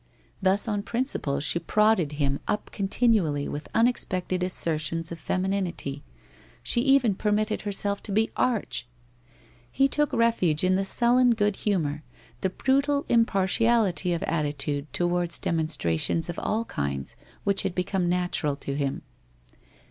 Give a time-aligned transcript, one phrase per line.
[0.41, 6.03] Thus on principle she prod ded him up continually with unexpected assertions of femininity,
[6.63, 8.87] she even permitted herself to be arch!
[9.71, 12.01] He took refuge in the sullen good humour,
[12.41, 18.55] the brutal im partiality of attitude towards demonstrations of all kinds which had become natural
[18.55, 19.03] to him.